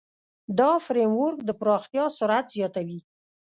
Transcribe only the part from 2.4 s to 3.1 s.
زیاتوي.